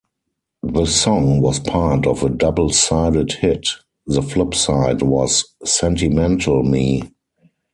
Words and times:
The 0.63 0.85
song 0.87 1.41
was 1.41 1.59
part 1.59 2.07
of 2.07 2.23
a 2.23 2.29
double-sided 2.29 3.33
hit; 3.33 3.67
the 4.07 4.23
flip 4.23 4.55
side 4.55 5.03
was 5.03 5.45
Sentimental 5.63 6.63
Me. 6.63 7.11